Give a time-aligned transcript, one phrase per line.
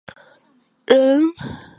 [0.07, 0.17] 河
[0.87, 1.21] 东人。